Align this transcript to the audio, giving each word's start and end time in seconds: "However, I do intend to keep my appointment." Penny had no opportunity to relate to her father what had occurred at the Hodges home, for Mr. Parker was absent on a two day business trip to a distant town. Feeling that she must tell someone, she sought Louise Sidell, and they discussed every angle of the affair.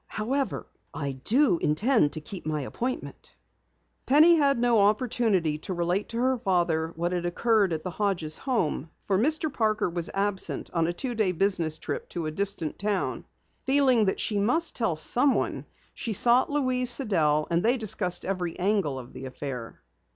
"However, 0.07 0.65
I 0.95 1.11
do 1.11 1.59
intend 1.59 2.13
to 2.13 2.21
keep 2.21 2.43
my 2.43 2.61
appointment." 2.61 3.35
Penny 4.07 4.35
had 4.37 4.57
no 4.57 4.79
opportunity 4.81 5.59
to 5.59 5.75
relate 5.75 6.09
to 6.09 6.17
her 6.17 6.39
father 6.39 6.91
what 6.95 7.11
had 7.11 7.23
occurred 7.23 7.71
at 7.71 7.83
the 7.83 7.91
Hodges 7.91 8.35
home, 8.39 8.89
for 9.03 9.19
Mr. 9.19 9.53
Parker 9.53 9.87
was 9.87 10.09
absent 10.11 10.71
on 10.73 10.87
a 10.87 10.91
two 10.91 11.13
day 11.13 11.33
business 11.33 11.77
trip 11.77 12.09
to 12.09 12.25
a 12.25 12.31
distant 12.31 12.79
town. 12.79 13.25
Feeling 13.67 14.05
that 14.05 14.19
she 14.19 14.39
must 14.39 14.75
tell 14.75 14.95
someone, 14.95 15.67
she 15.93 16.13
sought 16.13 16.49
Louise 16.49 16.89
Sidell, 16.89 17.45
and 17.51 17.61
they 17.61 17.77
discussed 17.77 18.25
every 18.25 18.57
angle 18.57 18.97
of 18.97 19.13
the 19.13 19.27
affair. 19.27 19.83